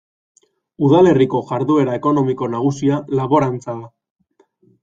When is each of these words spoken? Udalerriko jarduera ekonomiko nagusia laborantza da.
Udalerriko 0.87 1.41
jarduera 1.51 1.97
ekonomiko 2.01 2.49
nagusia 2.57 3.01
laborantza 3.21 3.77
da. 3.83 3.93